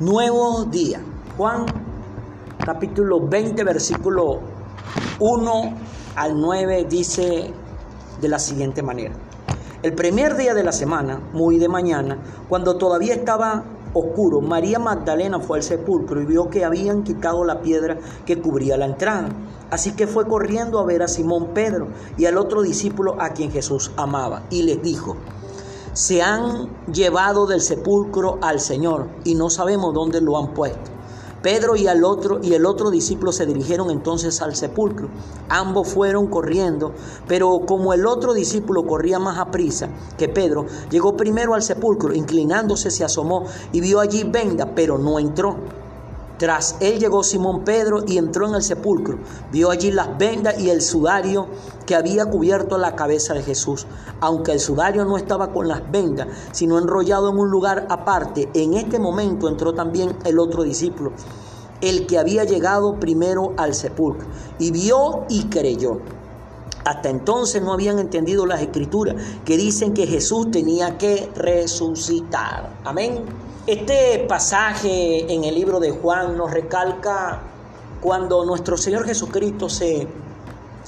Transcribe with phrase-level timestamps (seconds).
[0.00, 1.00] Nuevo día.
[1.36, 1.66] Juan
[2.64, 4.38] capítulo 20, versículo
[5.18, 5.74] 1
[6.14, 7.52] al 9 dice
[8.20, 9.12] de la siguiente manera.
[9.82, 12.16] El primer día de la semana, muy de mañana,
[12.48, 17.60] cuando todavía estaba oscuro, María Magdalena fue al sepulcro y vio que habían quitado la
[17.60, 19.30] piedra que cubría la entrada.
[19.68, 23.50] Así que fue corriendo a ver a Simón Pedro y al otro discípulo a quien
[23.50, 25.16] Jesús amaba y les dijo,
[25.98, 30.92] se han llevado del sepulcro al Señor y no sabemos dónde lo han puesto.
[31.42, 35.08] Pedro y, el otro, y el otro discípulo se dirigieron entonces al sepulcro.
[35.48, 36.92] Ambos fueron corriendo,
[37.26, 42.14] pero como el otro discípulo corría más a prisa que Pedro, llegó primero al sepulcro,
[42.14, 45.56] inclinándose se asomó y vio allí venda, pero no entró.
[46.38, 49.18] Tras él llegó Simón Pedro y entró en el sepulcro.
[49.50, 51.48] Vio allí las vendas y el sudario
[51.84, 53.86] que había cubierto la cabeza de Jesús.
[54.20, 58.74] Aunque el sudario no estaba con las vendas, sino enrollado en un lugar aparte, en
[58.74, 61.12] este momento entró también el otro discípulo,
[61.80, 64.28] el que había llegado primero al sepulcro,
[64.60, 66.00] y vio y creyó.
[66.84, 72.78] Hasta entonces no habían entendido las escrituras que dicen que Jesús tenía que resucitar.
[72.84, 73.24] Amén.
[73.68, 77.42] Este pasaje en el libro de Juan nos recalca
[78.00, 80.08] cuando nuestro Señor Jesucristo se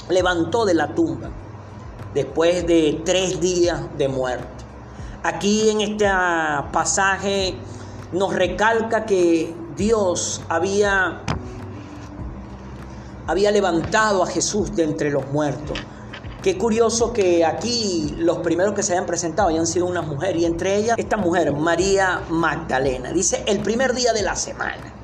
[0.09, 1.29] levantó de la tumba
[2.15, 4.65] después de tres días de muerte.
[5.23, 6.07] Aquí en este
[6.73, 7.55] pasaje
[8.13, 11.21] nos recalca que Dios había,
[13.27, 15.79] había levantado a Jesús de entre los muertos.
[16.43, 20.47] Qué curioso que aquí los primeros que se hayan presentado hayan sido una mujer y
[20.47, 23.13] entre ellas esta mujer, María Magdalena.
[23.13, 24.95] Dice el primer día de la semana.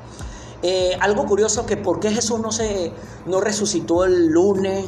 [0.62, 2.90] Eh, algo curioso que por qué Jesús no, se,
[3.26, 4.86] no resucitó el lunes,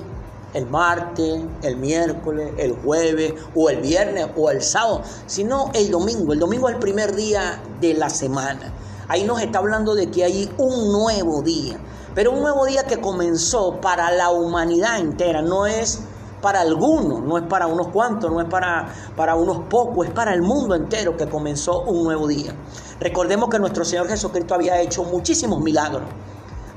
[0.54, 6.32] el martes, el miércoles, el jueves o el viernes o el sábado, sino el domingo.
[6.32, 8.72] El domingo es el primer día de la semana.
[9.08, 11.78] Ahí nos está hablando de que hay un nuevo día,
[12.14, 16.00] pero un nuevo día que comenzó para la humanidad entera, no es
[16.40, 20.34] para algunos, no es para unos cuantos, no es para, para unos pocos, es para
[20.34, 22.54] el mundo entero que comenzó un nuevo día.
[23.00, 26.02] Recordemos que nuestro Señor Jesucristo había hecho muchísimos milagros.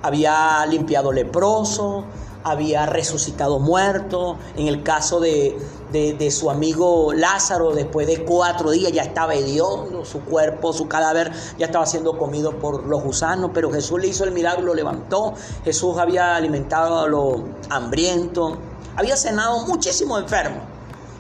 [0.04, 2.06] Había limpiado leprosos,
[2.44, 4.38] había resucitado muertos.
[4.56, 5.58] En el caso de,
[5.92, 11.32] de, su amigo Lázaro, después de cuatro días ya estaba hediondo, su cuerpo, su cadáver
[11.58, 15.34] ya estaba siendo comido por los gusanos, pero Jesús le hizo el milagro, lo levantó.
[15.64, 18.58] Jesús había alimentado a los hambrientos
[18.96, 20.64] había cenado muchísimos enfermos.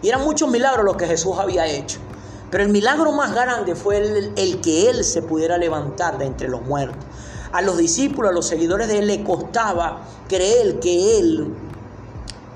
[0.01, 1.99] Y eran muchos milagros los que Jesús había hecho.
[2.49, 6.61] Pero el milagro más grande fue el, que Él se pudiera levantar de entre los
[6.61, 7.05] muertos.
[7.53, 11.55] A los discípulos, a los seguidores de Él, le costaba creer que Él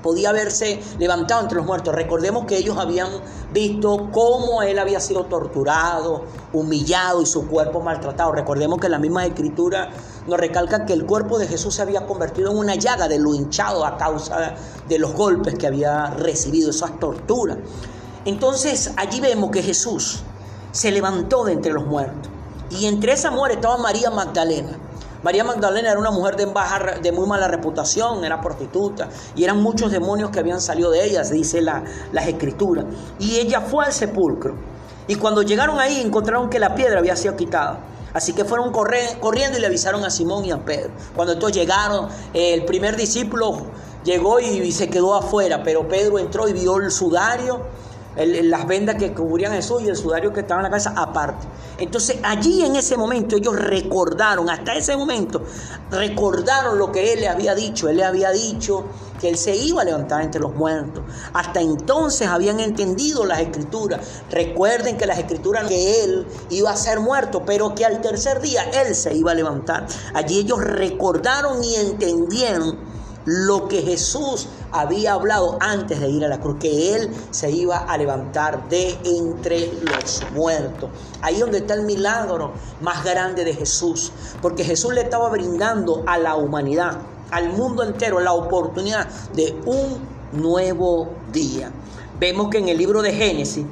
[0.02, 1.94] podía haberse levantado entre los muertos.
[1.94, 3.08] Recordemos que ellos habían
[3.52, 8.30] visto cómo él había sido torturado, humillado y su cuerpo maltratado.
[8.30, 9.90] Recordemos que la misma escritura
[10.26, 13.34] nos recalca que el cuerpo de Jesús se había convertido en una llaga de lo
[13.34, 14.54] hinchado a causa
[14.88, 17.58] de los golpes que había recibido, esas torturas.
[18.24, 20.22] Entonces allí vemos que Jesús
[20.72, 22.30] se levantó de entre los muertos.
[22.70, 24.72] Y entre esa muerte estaba María Magdalena.
[25.22, 26.46] María Magdalena era una mujer de,
[27.02, 31.22] de muy mala reputación, era prostituta, y eran muchos demonios que habían salido de ella,
[31.22, 31.82] dice la,
[32.12, 32.84] las escrituras.
[33.18, 34.54] Y ella fue al sepulcro.
[35.08, 37.80] Y cuando llegaron ahí encontraron que la piedra había sido quitada.
[38.16, 40.90] Así que fueron corriendo y le avisaron a Simón y a Pedro.
[41.14, 43.66] Cuando estos llegaron, el primer discípulo
[44.04, 47.66] llegó y se quedó afuera, pero Pedro entró y vio el sudario
[48.16, 51.46] las vendas que cubrían eso y el sudario que estaba en la cabeza aparte.
[51.78, 55.42] Entonces allí en ese momento ellos recordaron, hasta ese momento,
[55.90, 57.88] recordaron lo que él le había dicho.
[57.88, 58.84] Él le había dicho
[59.20, 61.04] que él se iba a levantar entre los muertos.
[61.32, 64.00] Hasta entonces habían entendido las escrituras.
[64.30, 68.62] Recuerden que las escrituras que él iba a ser muerto, pero que al tercer día
[68.70, 69.86] él se iba a levantar.
[70.14, 72.95] Allí ellos recordaron y entendieron
[73.26, 77.78] lo que Jesús había hablado antes de ir a la cruz, que Él se iba
[77.78, 80.90] a levantar de entre los muertos.
[81.20, 86.18] Ahí donde está el milagro más grande de Jesús, porque Jesús le estaba brindando a
[86.18, 86.98] la humanidad,
[87.30, 89.98] al mundo entero, la oportunidad de un
[90.40, 91.70] nuevo día.
[92.18, 93.66] Vemos que en el libro de Génesis,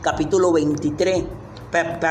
[0.00, 1.24] capítulo 23,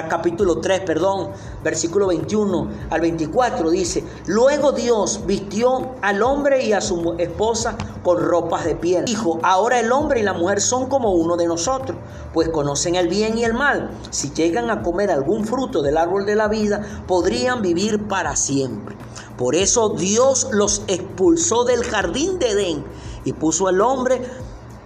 [0.10, 1.30] capítulo 3, perdón,
[1.64, 8.20] versículo 21 al 24 dice, luego Dios vistió al hombre y a su esposa con
[8.20, 9.06] ropas de piel.
[9.06, 11.96] Dijo, ahora el hombre y la mujer son como uno de nosotros,
[12.34, 13.92] pues conocen el bien y el mal.
[14.10, 18.96] Si llegan a comer algún fruto del árbol de la vida, podrían vivir para siempre.
[19.38, 22.84] Por eso Dios los expulsó del jardín de Edén
[23.26, 24.24] y puso al hombre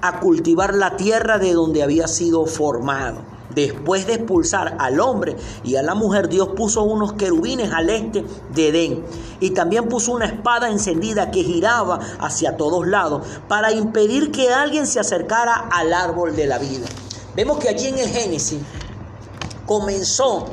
[0.02, 3.35] a cultivar la tierra de donde había sido formado.
[3.56, 8.26] Después de expulsar al hombre y a la mujer, Dios puso unos querubines al este
[8.54, 9.06] de Edén.
[9.40, 14.86] Y también puso una espada encendida que giraba hacia todos lados para impedir que alguien
[14.86, 16.86] se acercara al árbol de la vida.
[17.36, 18.60] Vemos que allí en el Génesis
[19.66, 20.46] comenzó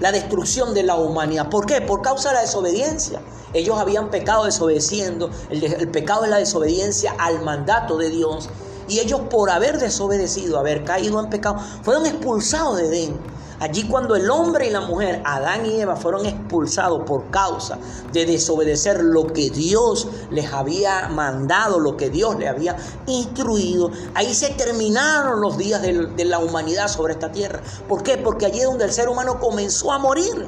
[0.00, 1.48] la destrucción de la humanidad.
[1.48, 1.80] ¿Por qué?
[1.80, 3.20] Por causa de la desobediencia.
[3.54, 5.30] Ellos habían pecado desobedeciendo.
[5.50, 8.50] El, pecado es la desobediencia al mandato de Dios.
[8.88, 13.36] Y ellos por haber desobedecido, haber caído en pecado, fueron expulsados de Edén.
[13.58, 17.78] Allí cuando el hombre y la mujer, Adán y Eva, fueron expulsados por causa
[18.12, 24.34] de desobedecer lo que Dios les había mandado, lo que Dios les había instruido, ahí
[24.34, 27.62] se terminaron los días de, la humanidad sobre esta tierra.
[27.88, 28.18] ¿Por qué?
[28.18, 30.46] Porque allí es donde el ser humano comenzó a morir.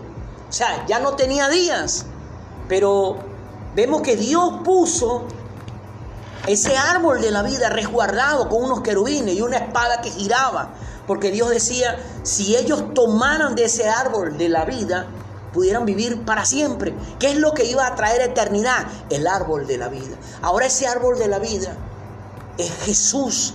[0.49, 2.05] O sea, ya no tenía días.
[2.69, 3.17] Pero
[3.75, 5.23] vemos que Dios puso
[6.49, 10.75] ese árbol de la vida resguardado con unos querubines y una espada que giraba
[11.09, 15.07] porque Dios decía, si ellos tomaran de ese árbol de la vida,
[15.55, 16.95] pudieran vivir para siempre.
[17.19, 18.87] ¿Qué es lo que iba a traer eternidad?
[19.09, 20.17] El árbol de la vida.
[20.43, 21.75] Ahora ese árbol de la vida
[22.59, 23.55] es Jesús.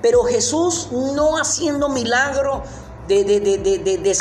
[0.00, 2.62] Pero Jesús no haciendo milagro
[3.06, 4.16] de, de, de,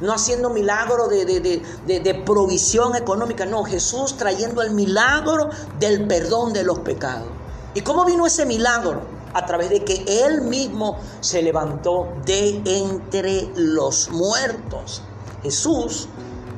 [0.00, 6.78] no haciendo milagro de, provisión económica, no, Jesús trayendo el milagro del perdón de los
[6.78, 7.37] pecados.
[7.78, 9.16] ¿Y cómo vino ese milagro?
[9.34, 15.02] a través de que Él mismo se levantó de entre los muertos.
[15.44, 16.08] Jesús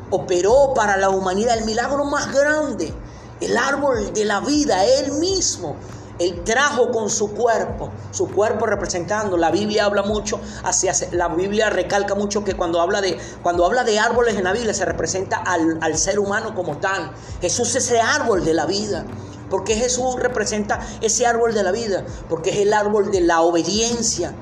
[0.09, 2.95] operó para la humanidad el milagro más grande,
[3.41, 5.77] el árbol de la vida, Él mismo.
[6.19, 9.37] Él trajo con su cuerpo, su cuerpo representando.
[9.37, 13.85] La Biblia habla mucho, hacia, la Biblia recalca mucho que cuando habla de, cuando habla
[13.85, 17.11] de árboles en la Biblia se representa al, al ser humano como tal.
[17.43, 19.05] Jesús es ese árbol de la vida.
[19.50, 24.32] Porque Jesús representa ese árbol de la vida, porque es el árbol de la obediencia,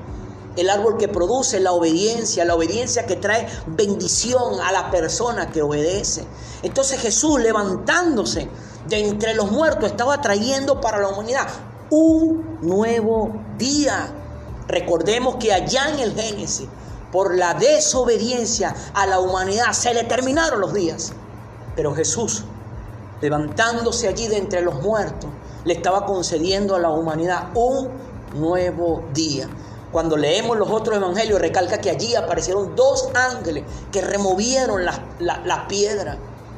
[0.55, 5.61] el árbol que produce la obediencia, la obediencia que trae bendición a la persona que
[5.61, 6.25] obedece.
[6.63, 8.49] Entonces Jesús levantándose
[8.87, 11.47] de entre los muertos estaba trayendo para la humanidad
[11.89, 14.11] un nuevo día.
[14.67, 16.67] Recordemos que allá en el Génesis,
[17.11, 21.13] por la desobediencia a la humanidad, se le terminaron los días.
[21.75, 22.43] Pero Jesús
[23.21, 25.29] levantándose allí de entre los muertos,
[25.65, 27.89] le estaba concediendo a la humanidad un
[28.35, 29.49] nuevo día.
[29.91, 36.17] Cuando leemos los otros evangelios, recalca que allí aparecieron dos ángeles que removieron la, piedra.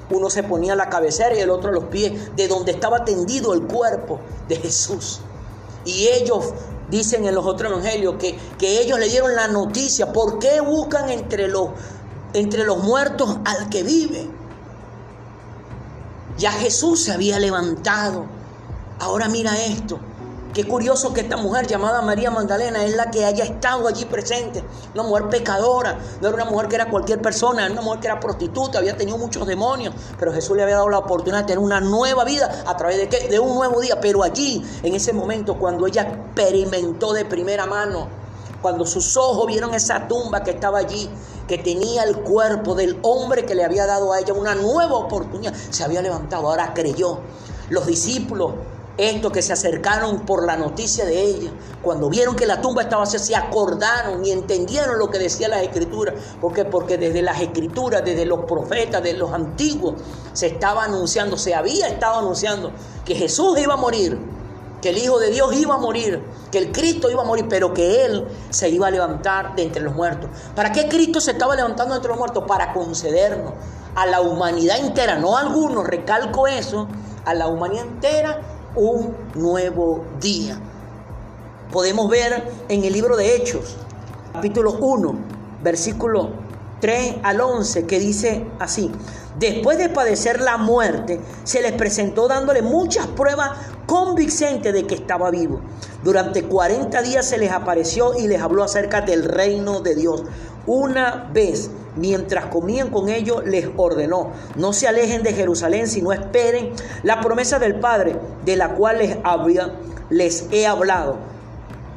[0.09, 3.53] Uno se ponía la cabecera y el otro a los pies, de donde estaba tendido
[3.53, 4.19] el cuerpo
[4.49, 5.21] de Jesús.
[5.85, 6.53] Y ellos
[6.89, 10.11] dicen en los otros evangelios que, que ellos le dieron la noticia.
[10.11, 11.69] ¿Por qué buscan entre los,
[12.33, 14.40] entre los muertos al que vive?
[16.37, 18.25] Ya Jesús se había levantado.
[18.99, 19.99] Ahora mira esto.
[20.53, 24.61] Qué curioso que esta mujer llamada María Magdalena es la que haya estado allí presente.
[24.93, 25.97] Una mujer pecadora.
[26.19, 27.63] No era una mujer que era cualquier persona.
[27.63, 28.79] Era una mujer que era prostituta.
[28.79, 29.95] Había tenido muchos demonios.
[30.19, 32.63] Pero Jesús le había dado la oportunidad de tener una nueva vida.
[32.67, 33.29] ¿A través de qué?
[33.29, 34.01] De un nuevo día.
[34.01, 38.09] Pero allí, en ese momento, cuando ella experimentó de primera mano.
[38.61, 41.09] Cuando sus ojos vieron esa tumba que estaba allí
[41.51, 45.53] que tenía el cuerpo del hombre que le había dado a ella una nueva oportunidad,
[45.69, 47.19] se había levantado, ahora creyó.
[47.69, 48.53] Los discípulos,
[48.95, 51.51] estos que se acercaron por la noticia de ella,
[51.81, 55.61] cuando vieron que la tumba estaba vacía, se acordaron y entendieron lo que decía las
[55.61, 56.15] escrituras.
[56.39, 56.63] ¿Por qué?
[56.63, 59.95] Porque desde las escrituras, desde los profetas, desde los antiguos,
[60.31, 62.71] se estaba anunciando, se había estado anunciando
[63.03, 64.17] que Jesús iba a morir
[64.81, 67.73] que el Hijo de Dios iba a morir, que el Cristo iba a morir, pero
[67.73, 70.29] que Él se iba a levantar de entre los muertos.
[70.55, 72.43] ¿Para qué Cristo se estaba levantando de entre los muertos?
[72.47, 73.53] Para concedernos
[73.95, 76.87] a la humanidad entera, no a algunos, recalco eso,
[77.25, 78.41] a la humanidad entera
[78.75, 80.59] un nuevo día.
[81.71, 83.77] Podemos ver en el libro de Hechos,
[84.33, 85.15] capítulo 1,
[85.61, 86.40] versículo
[86.81, 88.91] 3 al 11, que dice así,
[89.39, 93.51] después de padecer la muerte, se les presentó dándole muchas pruebas
[93.85, 95.61] convincentes de que estaba vivo.
[96.03, 100.23] Durante 40 días se les apareció y les habló acerca del reino de Dios.
[100.65, 106.71] Una vez, mientras comían con ellos, les ordenó, no se alejen de Jerusalén, sino esperen
[107.03, 109.75] la promesa del Padre, de la cual les, había,
[110.09, 111.17] les he hablado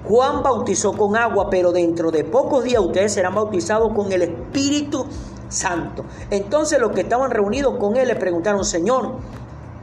[0.09, 5.07] Juan bautizó con agua, pero dentro de pocos días ustedes serán bautizados con el Espíritu
[5.49, 6.05] Santo.
[6.31, 9.13] Entonces los que estaban reunidos con él le preguntaron, Señor,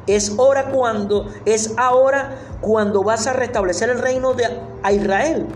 [0.08, 4.46] es hora cuando, es ahora cuando vas a restablecer el reino de
[4.84, 5.48] a Israel.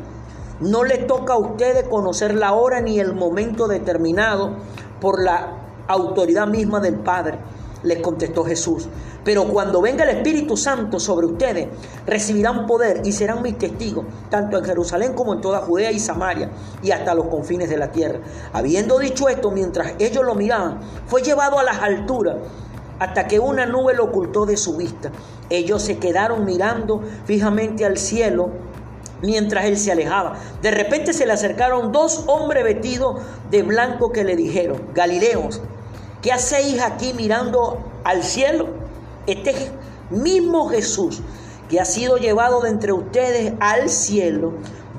[0.59, 4.55] No le toca a ustedes conocer la hora ni el momento determinado
[5.01, 5.51] por la
[5.87, 7.39] autoridad misma del Padre.
[7.83, 8.87] Les contestó Jesús.
[9.25, 11.67] Pero cuando venga el Espíritu Santo sobre ustedes,
[12.05, 16.51] recibirán poder y serán mis testigos, tanto en Jerusalén como en toda Judea y Samaria
[16.83, 18.19] y hasta los confines de la tierra.
[18.53, 22.35] Habiendo dicho esto, mientras ellos lo miraban, fue llevado a las alturas
[22.99, 25.11] hasta que una nube lo ocultó de su vista.
[25.49, 28.51] Ellos se quedaron mirando fijamente al cielo
[29.23, 30.35] mientras él se alejaba.
[30.61, 35.61] De repente se le acercaron dos hombres vestidos de blanco que le dijeron, Galileos,
[36.21, 38.84] ¿qué hacéis aquí mirando al cielo?
[39.27, 39.71] Este
[40.09, 41.21] mismo Jesús
[41.69, 44.53] que ha sido llevado de entre ustedes al cielo,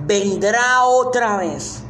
[0.07, 1.81] vendrá otra vez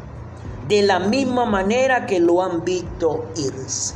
[0.69, 3.95] de la misma manera que lo han visto irse.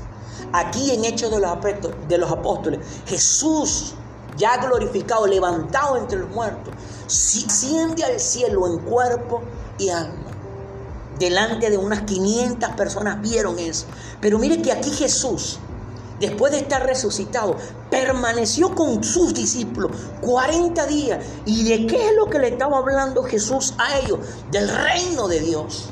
[0.53, 3.95] Aquí en Hechos de los, Apóstoles, Jesús
[4.37, 6.73] ya glorificado, levantado entre los muertos,
[7.07, 9.43] asciende al cielo en cuerpo
[9.79, 10.15] y alma.
[11.19, 13.85] Delante de unas 500 personas vieron eso.
[14.21, 15.59] Pero mire que aquí Jesús
[16.21, 17.57] después de estar resucitado,
[17.91, 21.25] permaneció con sus discípulos 40 días.
[21.47, 24.21] ¿Y de qué es lo que le estaba hablando Jesús a ellos?
[24.51, 25.89] Del reino de Dios.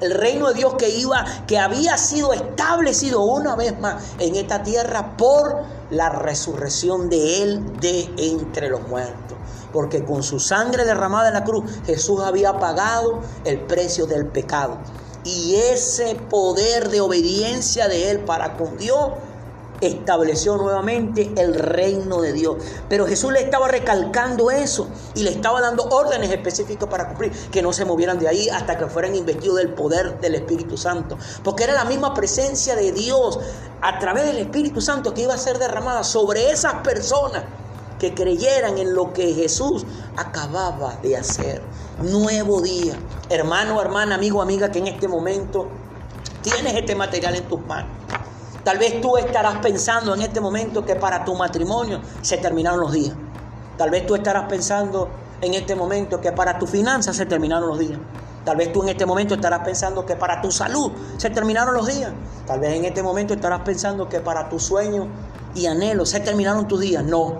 [0.00, 4.62] El reino de Dios que iba, que había sido establecido una vez más en esta
[4.62, 9.38] tierra por la resurrección de Él de entre los muertos.
[9.72, 14.78] Porque con su sangre derramada en la cruz, Jesús había pagado el precio del pecado.
[15.24, 19.10] Y ese poder de obediencia de Él para con Dios
[19.80, 22.56] estableció nuevamente el reino de Dios.
[22.88, 27.62] Pero Jesús le estaba recalcando eso y le estaba dando órdenes específicas para cumplir, que
[27.62, 31.18] no se movieran de ahí hasta que fueran investidos del poder del Espíritu Santo.
[31.42, 33.38] Porque era la misma presencia de Dios
[33.80, 37.44] a través del Espíritu Santo que iba a ser derramada sobre esas personas
[37.98, 39.84] que creyeran en lo que Jesús
[40.16, 41.62] acababa de hacer.
[42.02, 42.94] Nuevo día.
[43.30, 45.68] Hermano, hermana, amigo, amiga, que en este momento
[46.42, 47.90] tienes este material en tus manos.
[48.66, 52.90] Tal vez tú estarás pensando en este momento que para tu matrimonio se terminaron los
[52.90, 53.14] días.
[53.78, 55.08] Tal vez tú estarás pensando
[55.40, 58.00] en este momento que para tu finanzas se terminaron los días.
[58.44, 61.86] Tal vez tú en este momento estarás pensando que para tu salud se terminaron los
[61.86, 62.10] días.
[62.44, 65.06] Tal vez en este momento estarás pensando que para tu sueño
[65.54, 67.04] y anhelo se terminaron tus días.
[67.04, 67.34] No.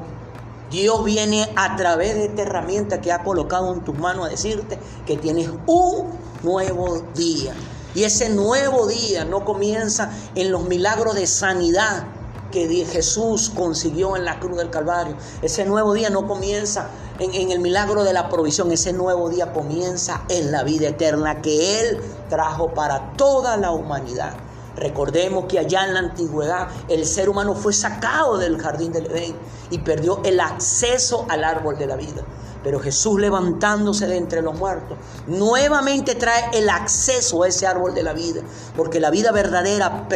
[0.70, 4.78] Dios viene a través de esta herramienta que ha colocado en tus manos a decirte
[5.04, 6.06] que tienes un
[6.44, 7.52] nuevo día.
[7.96, 12.04] Y ese nuevo día no comienza en los milagros de sanidad
[12.52, 15.16] que Jesús consiguió en la cruz del Calvario.
[15.40, 16.88] Ese nuevo día no comienza
[17.18, 18.70] en, el milagro de la provisión.
[18.70, 24.34] Ese nuevo día comienza en la vida eterna que Él trajo para toda la humanidad.
[24.76, 29.34] Recordemos que allá en la antigüedad el ser humano fue sacado del jardín del Edén
[29.70, 32.22] y perdió el acceso al árbol de la vida.
[32.62, 38.02] Pero Jesús levantándose de entre los muertos, nuevamente trae el acceso a ese árbol de
[38.02, 38.42] la vida.
[38.76, 40.08] Porque la vida verdadera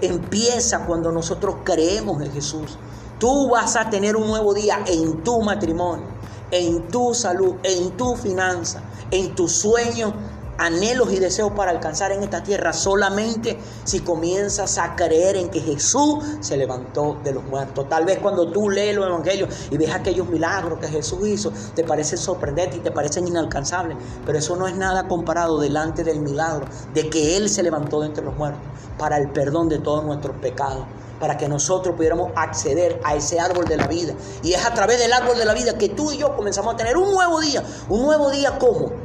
[0.00, 2.78] empieza cuando nosotros creemos en Jesús.
[3.18, 6.06] Tú vas a tener un nuevo día en tu matrimonio,
[6.50, 10.14] en tu salud, en tu finanza, en tu sueño
[10.58, 15.60] anhelos y deseos para alcanzar en esta tierra solamente si comienzas a creer en que
[15.60, 17.88] Jesús se levantó de los muertos.
[17.88, 21.84] Tal vez cuando tú lees los evangelios y ves aquellos milagros que Jesús hizo, te
[21.84, 26.66] parecen sorprendentes y te parecen inalcanzables, pero eso no es nada comparado delante del milagro
[26.92, 28.62] de que Él se levantó de entre los muertos
[28.98, 30.86] para el perdón de todos nuestros pecados
[31.20, 34.14] para que nosotros pudiéramos acceder a ese árbol de la vida.
[34.42, 36.76] Y es a través del árbol de la vida que tú y yo comenzamos a
[36.76, 37.62] tener un nuevo día.
[37.88, 39.03] ¿Un nuevo día cómo?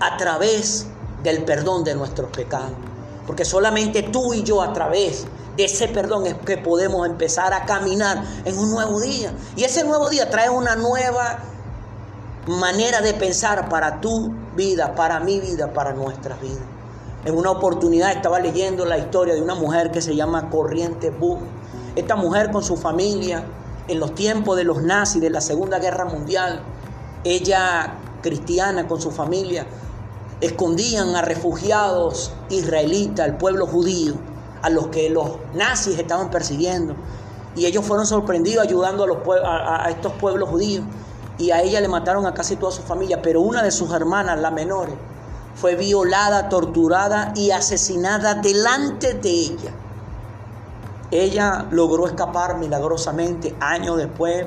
[0.00, 0.86] A través
[1.22, 2.72] del perdón de nuestros pecados.
[3.26, 7.64] Porque solamente tú y yo a través de ese perdón es que podemos empezar a
[7.64, 9.32] caminar en un nuevo día.
[9.56, 11.38] Y ese nuevo día trae una nueva
[12.46, 16.64] manera de pensar para tu vida, para mi vida, para nuestras vidas.
[17.24, 21.40] En una oportunidad estaba leyendo la historia de una mujer que se llama Corriente Boom.
[21.96, 23.44] Esta mujer con su familia,
[23.88, 26.60] en los tiempos de los nazis, de la Segunda Guerra Mundial,
[27.22, 29.66] ella cristiana con su familia,
[30.40, 34.14] escondían a refugiados israelitas, al pueblo judío,
[34.62, 36.94] a los que los nazis estaban persiguiendo.
[37.56, 40.84] Y ellos fueron sorprendidos ayudando a, a, estos pueblos judíos.
[41.38, 44.38] Y a ella le mataron a casi toda su familia, pero una de sus hermanas,
[44.40, 44.88] la menor,
[45.54, 49.72] fue violada, torturada y asesinada delante de ella.
[51.10, 54.46] Ella logró escapar milagrosamente años después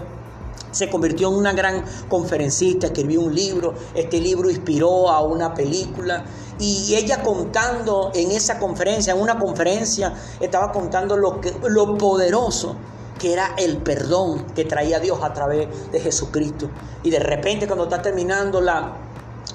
[0.71, 6.25] se convirtió en una gran conferencista, escribió un libro, este libro inspiró a una película
[6.59, 12.75] y ella contando en esa conferencia, en una conferencia, estaba contando lo, que, lo poderoso
[13.19, 16.69] que era el perdón que traía Dios a través de Jesucristo.
[17.03, 18.93] Y de repente cuando está terminando la,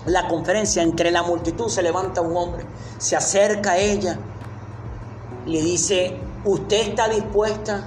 [0.06, 2.64] la conferencia, entre la multitud se levanta un hombre,
[2.98, 4.18] se acerca a ella,
[5.46, 7.84] le dice, ¿usted está dispuesta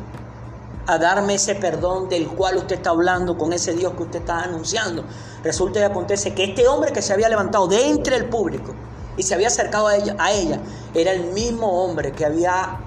[0.88, 4.42] a darme ese perdón del cual usted está hablando con ese Dios que usted está
[4.42, 5.04] anunciando.
[5.44, 8.74] Resulta y acontece que este hombre que se había levantado de entre el público
[9.18, 10.60] y se había acercado a ella, a ella
[10.94, 12.80] era el mismo hombre que había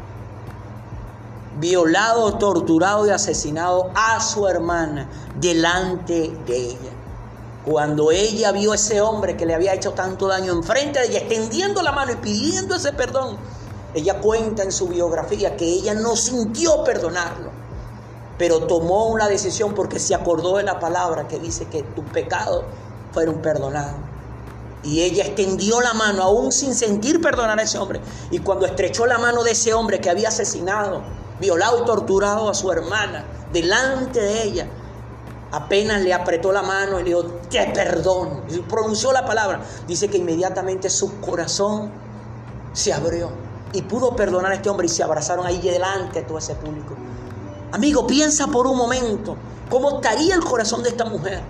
[1.59, 5.09] violado, torturado y asesinado a su hermana
[5.41, 6.91] delante de ella.
[7.65, 11.19] Cuando ella vio a ese hombre que le había hecho tanto daño enfrente de ella,
[11.19, 13.37] extendiendo la mano y pidiendo ese perdón,
[13.95, 17.51] ella cuenta en su biografía que ella no sintió perdonarlo,
[18.39, 22.65] pero tomó una decisión porque se acordó de la palabra que dice que tus pecados
[23.13, 23.97] fueron perdonados.
[24.85, 28.01] Y ella extendió la mano aún sin sentir perdonar a ese hombre.
[28.31, 31.03] Y cuando estrechó la mano de ese hombre que había asesinado,
[31.41, 34.67] violado torturado a su hermana delante de ella,
[35.51, 38.45] apenas le apretó la mano y le dijo, te perdono.
[38.49, 39.61] Y pronunció la palabra.
[39.89, 41.91] Dice que inmediatamente su corazón
[42.73, 43.31] se abrió
[43.73, 46.95] y pudo perdonar a este hombre y se abrazaron ahí delante de todo ese público.
[47.73, 49.37] Amigo, piensa por un momento
[49.69, 51.43] cómo estaría el corazón de esta mujer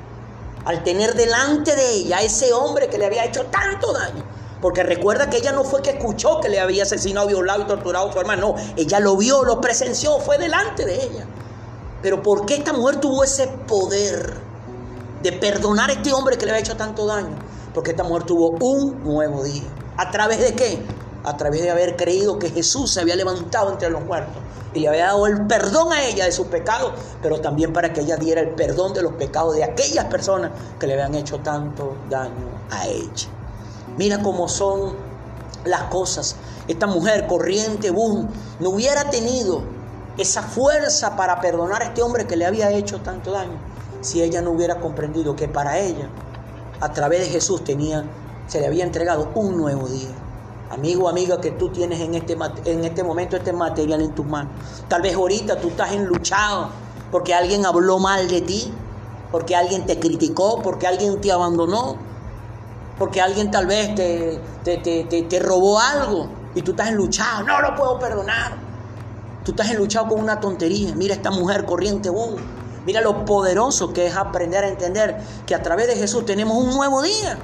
[0.65, 4.25] al tener delante de ella a ese hombre que le había hecho tanto daño.
[4.61, 8.09] Porque recuerda que ella no fue que escuchó que le había asesinado, violado y torturado
[8.09, 8.49] a su hermano.
[8.49, 11.27] No, ella lo vio, lo presenció, fue delante de ella.
[12.03, 14.35] Pero ¿por qué esta mujer tuvo ese poder
[15.23, 17.39] de perdonar a este hombre que le había hecho tanto daño?
[17.73, 19.63] Porque esta mujer tuvo un nuevo día.
[19.97, 20.83] ¿A través de qué?
[21.29, 24.43] A través de haber creído que Jesús se había levantado entre los muertos
[24.73, 28.01] y le había dado el perdón a ella de sus pecados, pero también para que
[28.01, 31.97] ella diera el perdón de los pecados de aquellas personas que le habían hecho tanto
[32.09, 33.29] daño a ella.
[33.99, 34.95] Mira cómo son
[35.67, 36.37] las cosas.
[36.67, 39.63] Esta mujer corriente, boom, no hubiera tenido
[40.17, 43.59] esa fuerza para perdonar a este hombre que le había hecho tanto daño
[44.01, 46.09] si ella no hubiera comprendido que para ella,
[46.81, 48.05] a través de Jesús, tenía,
[48.47, 50.09] se le había entregado un nuevo día.
[50.71, 54.53] Amigo, amiga, que tú tienes en este, en este momento este material en tus manos.
[54.89, 56.69] Tal vez ahorita tú estás enluchado
[57.11, 58.73] porque alguien habló mal de ti,
[59.31, 61.97] porque alguien te criticó, porque alguien te abandonó,
[62.99, 67.45] porque alguien tal vez te, te, robó algo y tú estás enluchado.
[67.45, 68.57] No lo puedo perdonar.
[69.45, 70.95] Tú estás enluchado con una tontería.
[70.95, 72.37] Mira esta mujer corriente, boom.
[72.85, 76.75] Mira lo poderoso que es aprender a entender que a través de Jesús tenemos un
[76.75, 77.39] nuevo día.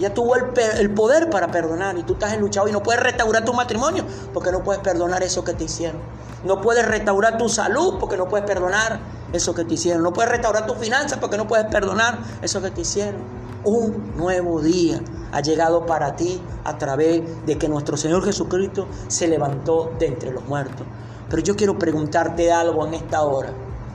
[0.00, 3.52] Ya tuvo el, poder para perdonar y tú estás enluchado y no puedes restaurar tu
[3.52, 6.00] matrimonio porque no puedes perdonar eso que te hicieron.
[6.42, 8.98] No puedes restaurar tu salud porque no puedes perdonar
[9.34, 10.02] eso que te hicieron.
[10.02, 13.20] No puedes restaurar tus finanzas porque no puedes perdonar eso que te hicieron.
[13.62, 19.28] Un nuevo día ha llegado para ti a través de que nuestro Señor Jesucristo se
[19.28, 20.86] levantó de entre los muertos.
[21.28, 23.50] Pero yo quiero preguntarte algo en esta hora.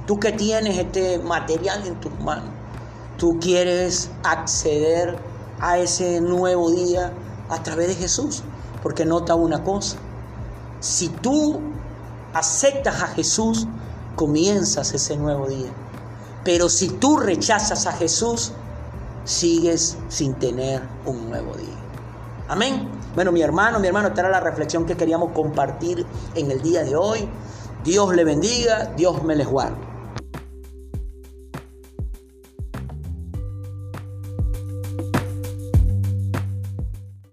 [0.05, 2.51] Tú que tienes este material en tus manos,
[3.17, 5.17] tú quieres acceder
[5.59, 7.13] a ese nuevo día
[7.49, 8.43] a través de Jesús.
[8.83, 9.97] Porque nota una cosa,
[10.79, 11.59] si tú
[12.33, 13.67] aceptas a Jesús,
[14.15, 15.71] comienzas ese nuevo día.
[16.43, 18.51] Pero si tú rechazas a Jesús,
[19.23, 21.75] sigues sin tener un nuevo día.
[22.47, 22.87] Amén.
[23.15, 26.83] Bueno, mi hermano, mi hermano, esta era la reflexión que queríamos compartir en el día
[26.83, 27.27] de hoy.
[27.83, 29.94] Dios le bendiga, Dios me les guarde.